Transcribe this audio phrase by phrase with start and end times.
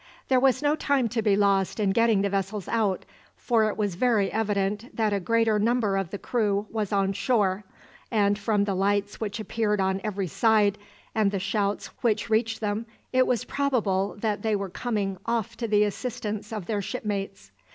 [0.29, 3.05] There was no time to be lost in getting the vessels out,
[3.35, 7.65] for it was very evident that a greater number of the crew was on shore;
[8.09, 10.79] and from the lights which appeared on every side,
[11.13, 15.67] and the shouts which reached them, it was probable that they were coming off to
[15.67, 17.51] the assistance of their shipmates.